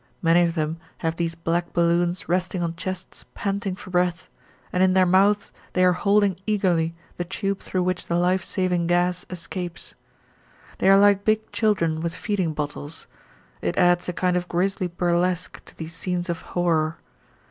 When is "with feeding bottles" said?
12.01-13.05